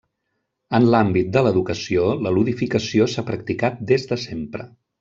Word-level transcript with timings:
En 0.77 0.87
l'àmbit 0.93 1.29
de 1.35 1.43
l'educació, 1.47 2.07
la 2.27 2.31
ludificació 2.37 3.09
s'ha 3.13 3.25
practicat 3.31 3.81
des 3.93 4.11
de 4.13 4.19
sempre. 4.27 4.69